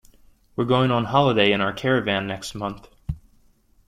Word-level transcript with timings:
We're 0.55 0.65
going 0.65 0.89
on 0.89 1.05
holiday 1.05 1.51
in 1.51 1.61
our 1.61 1.73
caravan 1.73 2.25
next 2.25 2.55
month 2.55 2.89